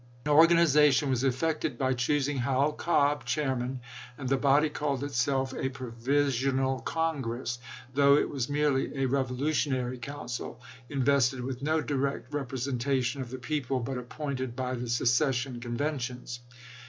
[0.25, 3.81] An organization was effected by choosing Howell Cobb chairman,
[4.17, 7.59] and the body called itself a Provisional Congress,
[7.93, 10.59] though it was merely a revolutionary council,
[10.89, 16.39] in vested with no direct representation of the people, but appointed by the secession conventions.